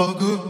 [0.00, 0.49] for good.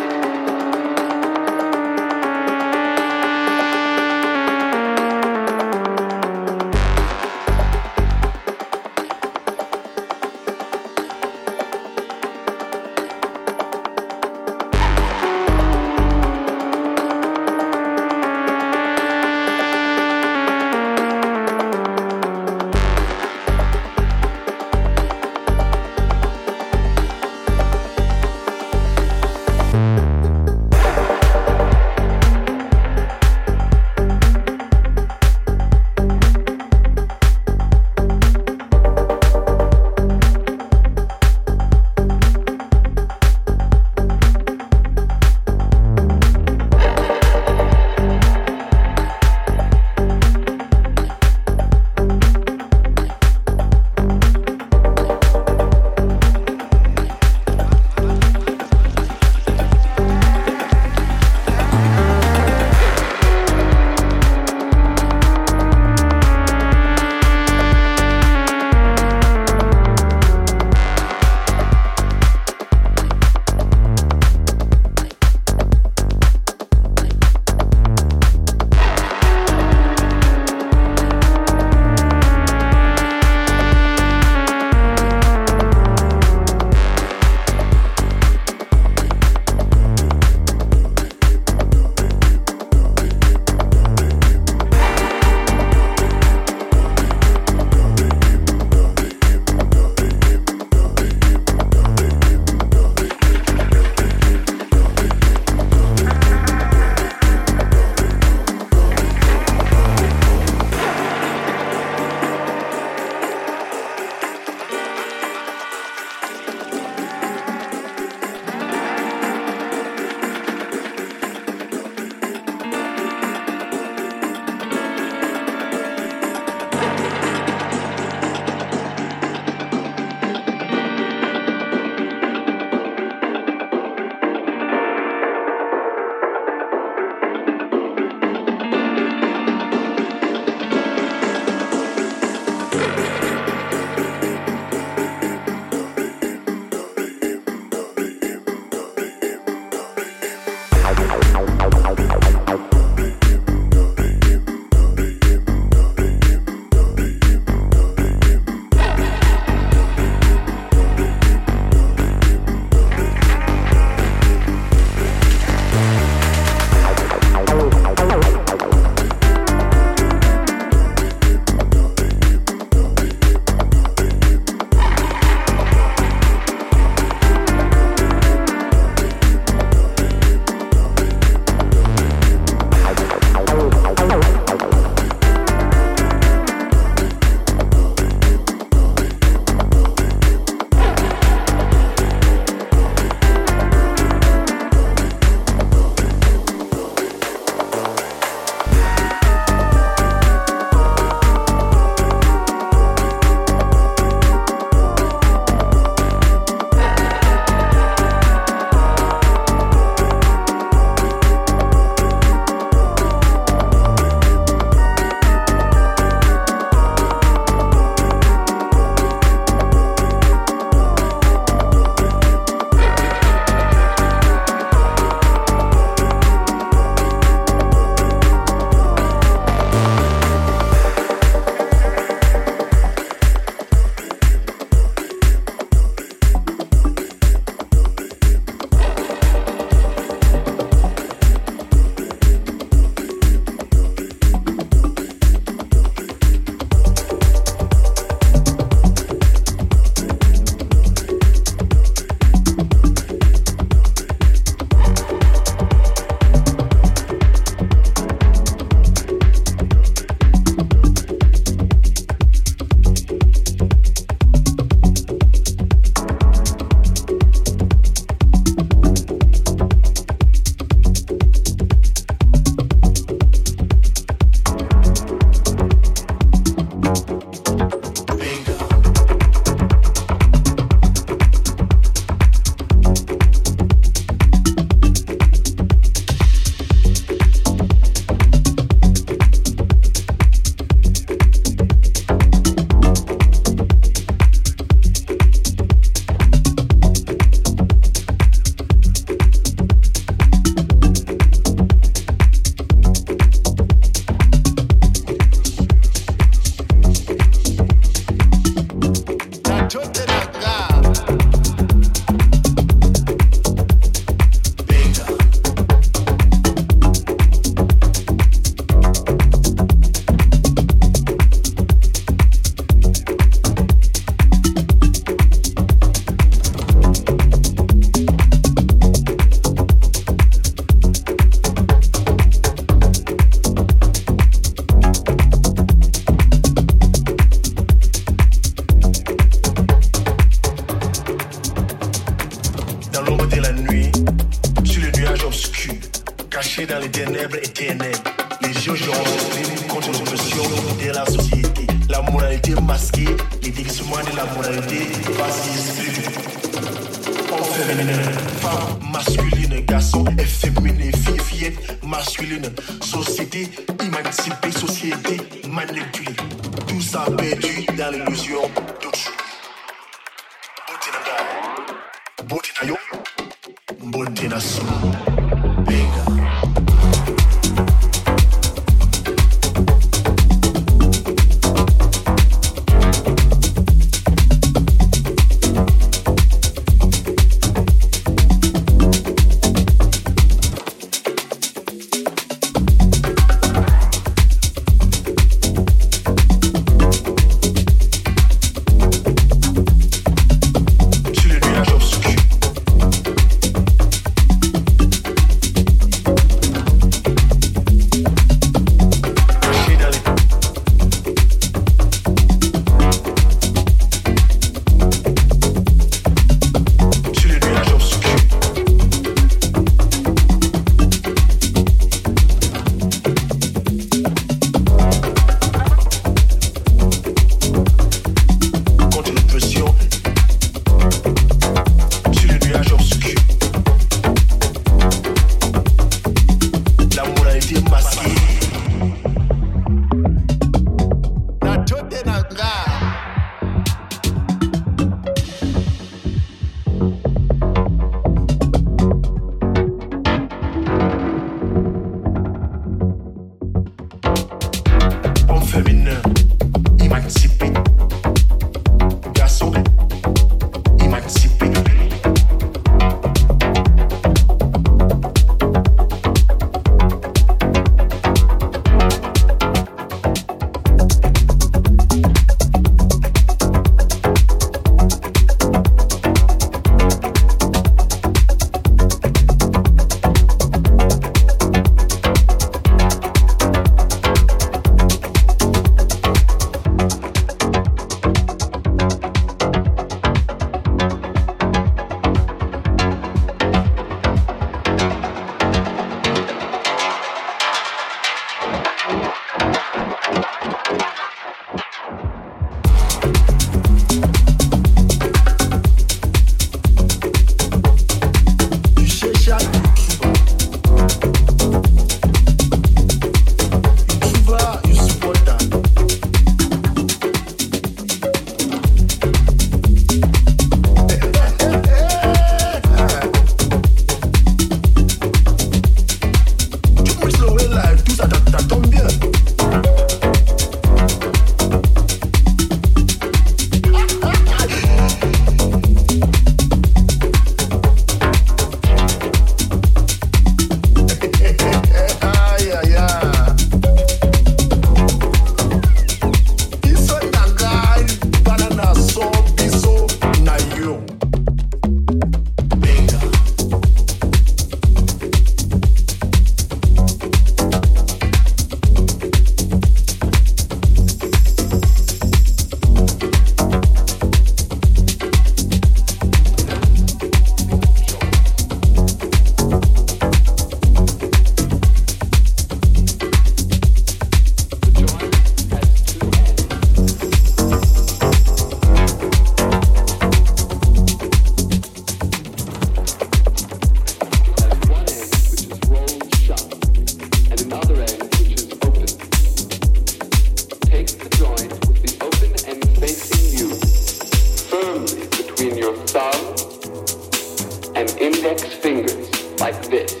[599.71, 600.00] Like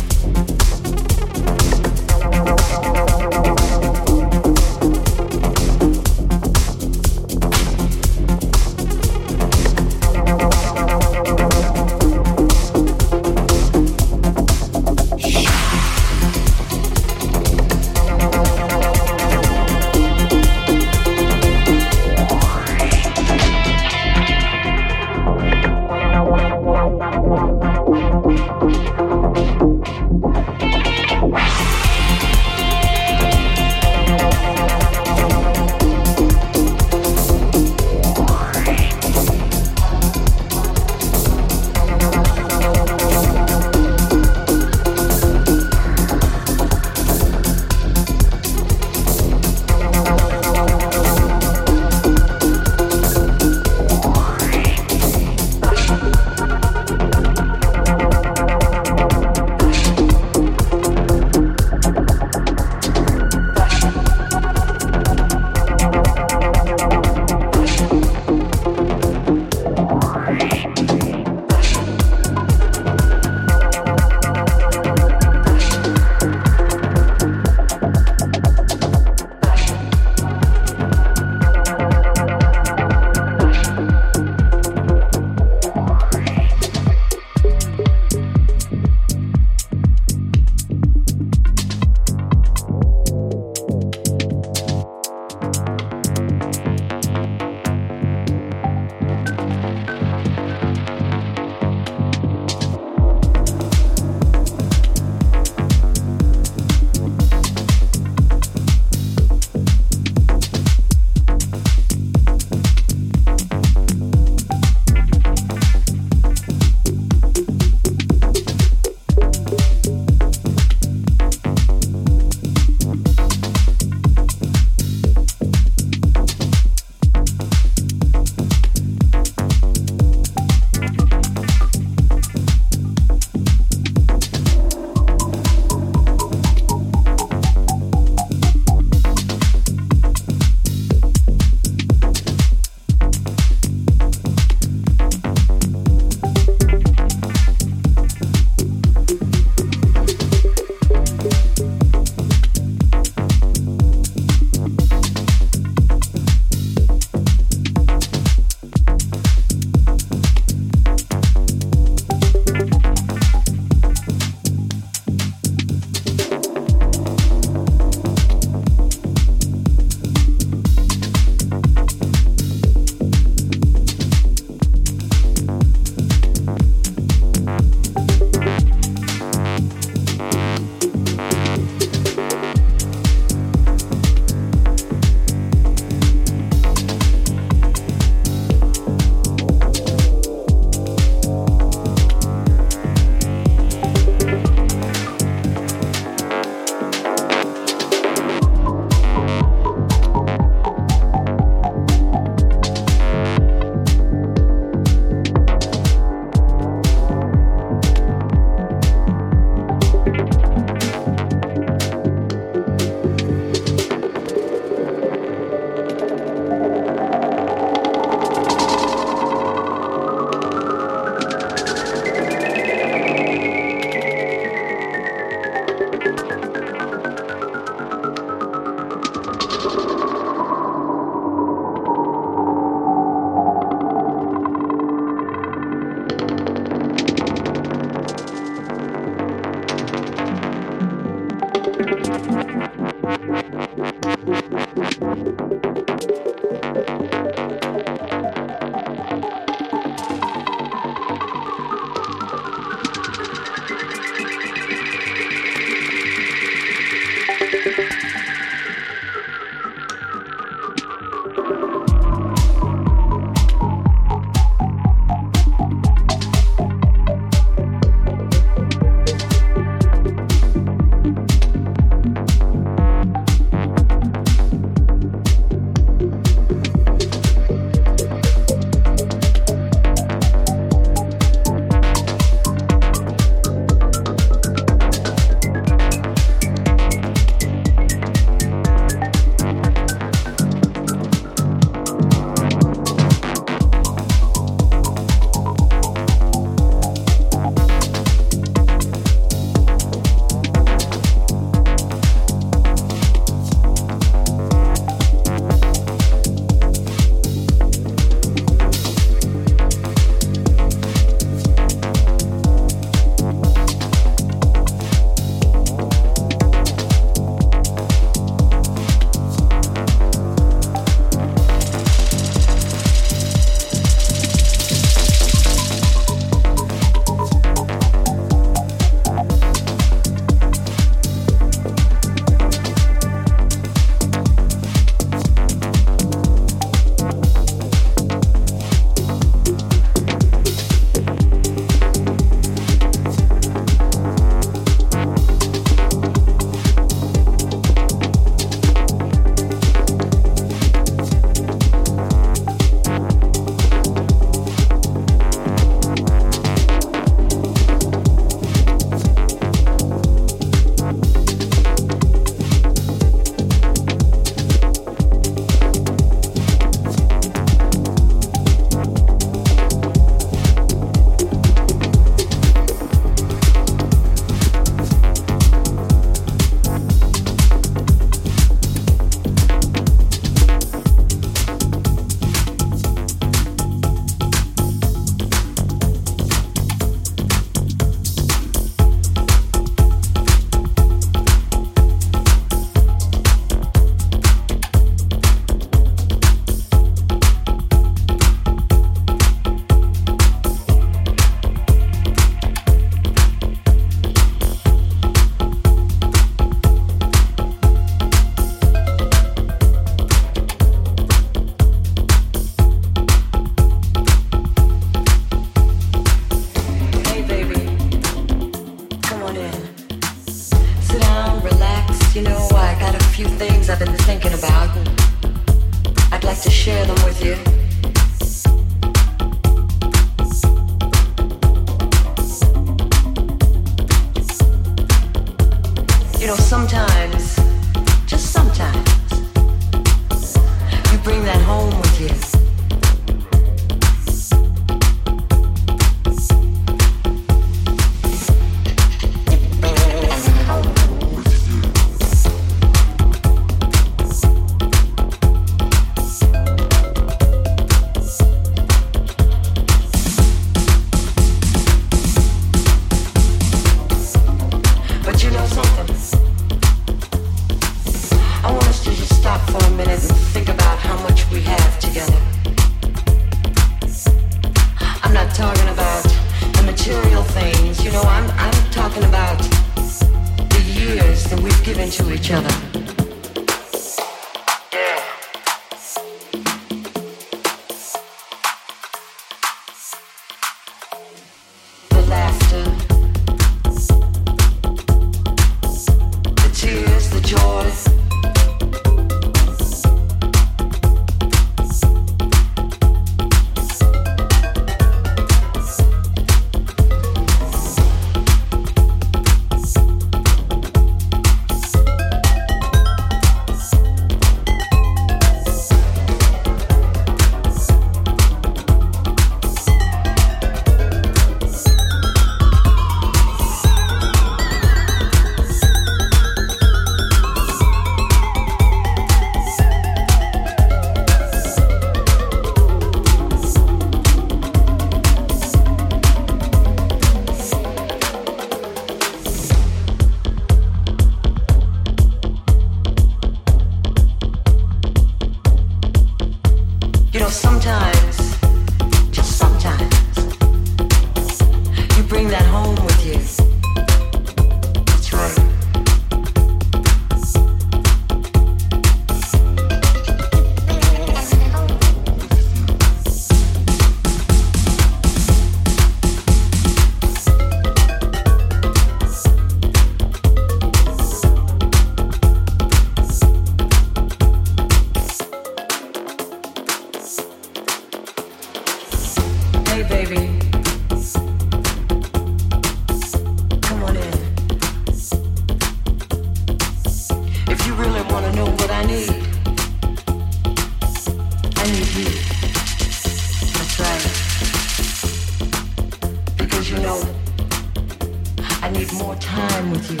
[598.72, 600.00] need more time with you.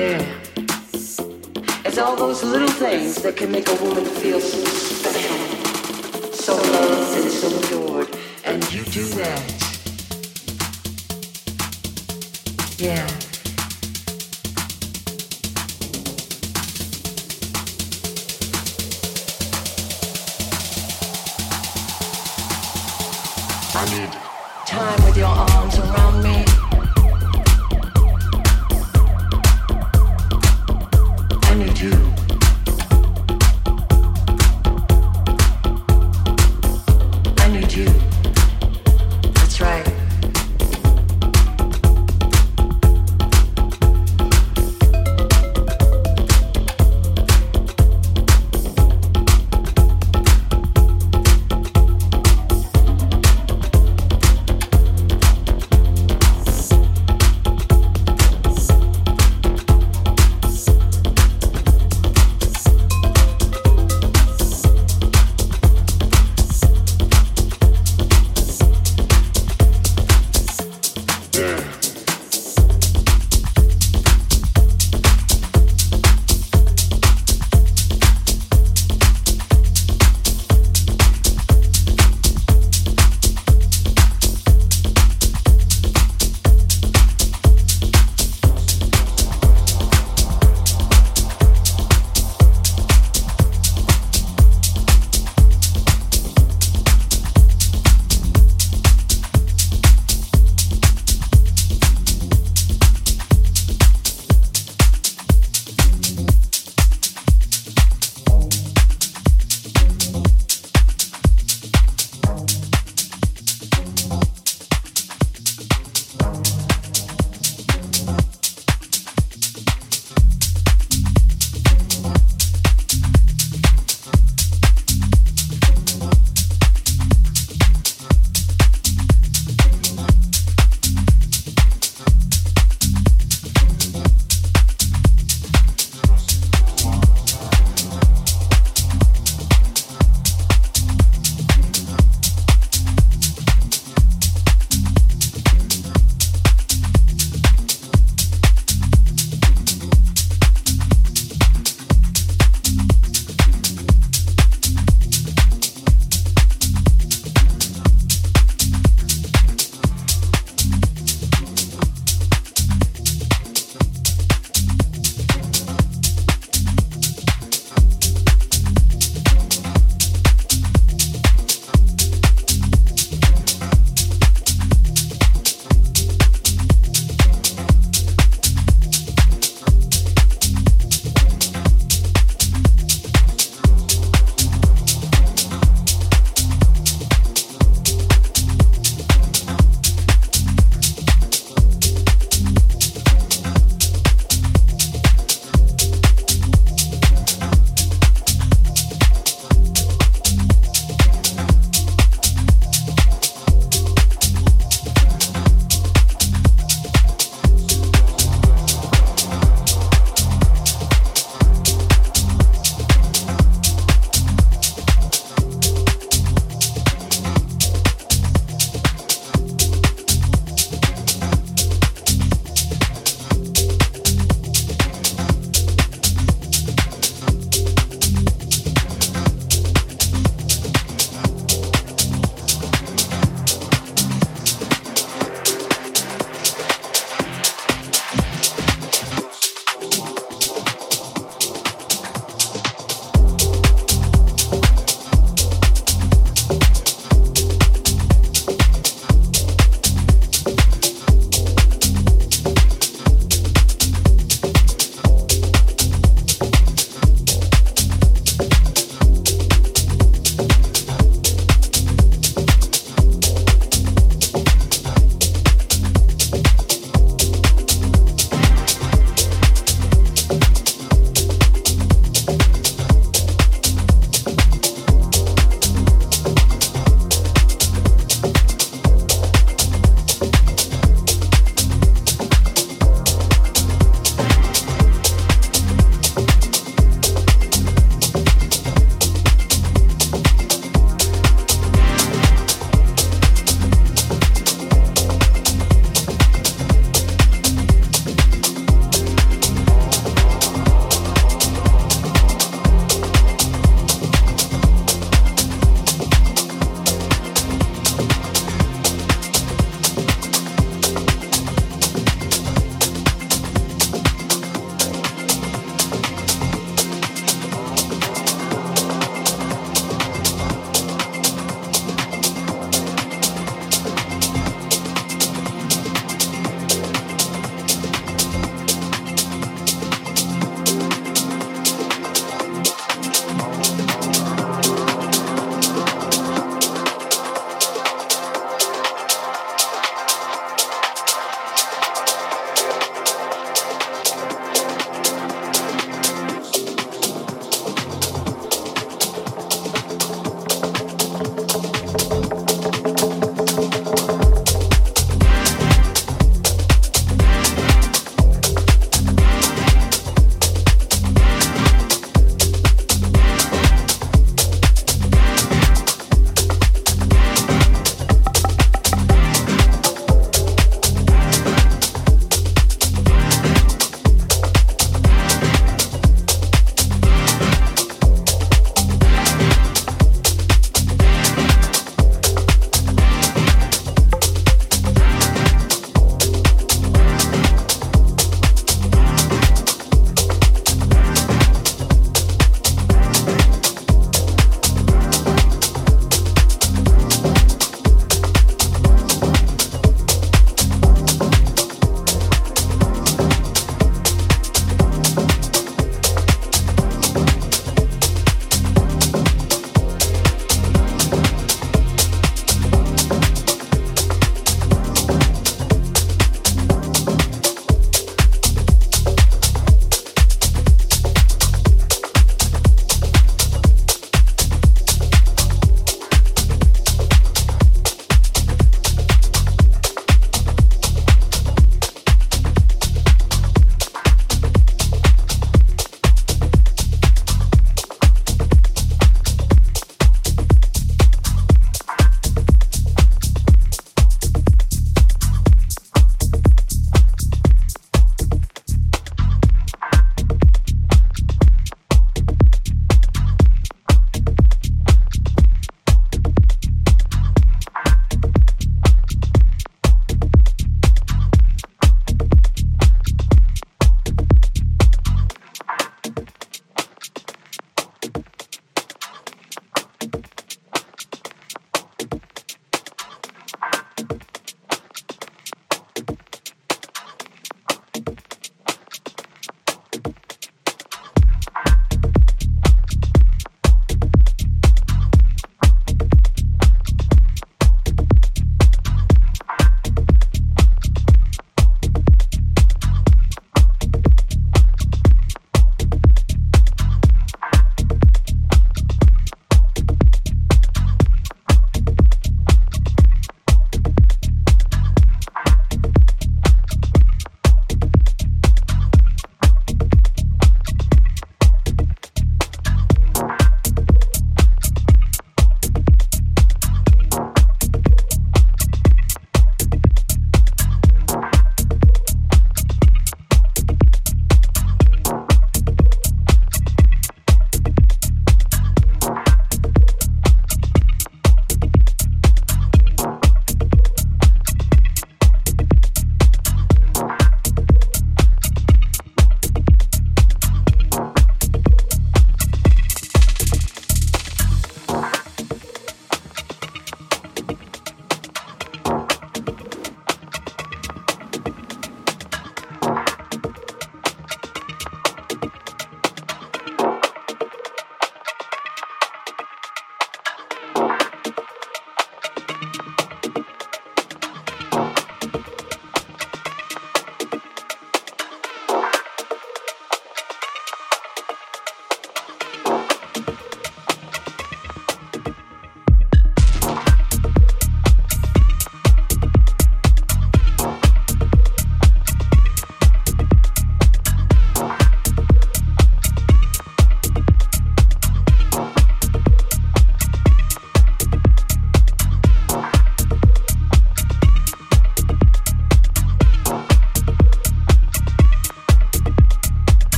[0.00, 0.24] Yeah.
[1.84, 5.36] It's all those little things that can make a woman feel so special,
[6.32, 8.08] so loved and so adored.
[8.44, 9.64] And you do that.
[12.78, 13.33] Yeah.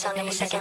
[0.00, 0.59] さんで申し訳